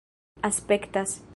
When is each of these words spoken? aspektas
aspektas 0.41 1.21